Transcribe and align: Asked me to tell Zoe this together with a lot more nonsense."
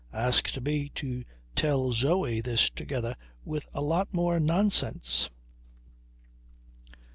Asked 0.13 0.61
me 0.61 0.89
to 0.95 1.23
tell 1.55 1.93
Zoe 1.93 2.41
this 2.41 2.71
together 2.71 3.15
with 3.45 3.67
a 3.71 3.81
lot 3.83 4.11
more 4.15 4.39
nonsense." 4.39 5.29